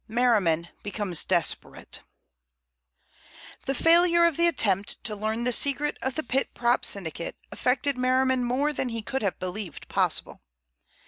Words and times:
MERRIMAN 0.07 0.69
BECOMES 0.81 1.23
DESPERATE 1.25 1.99
The 3.67 3.75
failure 3.75 4.25
of 4.25 4.35
the 4.35 4.47
attempt 4.47 5.03
to 5.03 5.15
learn 5.15 5.43
the 5.43 5.51
secret 5.51 5.99
of 6.01 6.15
the 6.15 6.23
Pit 6.23 6.55
Prop 6.55 6.83
Syndicate 6.83 7.35
affected 7.51 7.99
Merriman 7.99 8.43
more 8.43 8.73
than 8.73 8.89
he 8.89 9.03
could 9.03 9.21
have 9.21 9.37
believed 9.37 9.87
possible. 9.89 10.41